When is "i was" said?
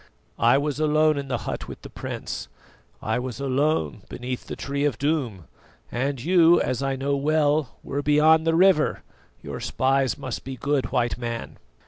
0.39-0.79, 3.03-3.39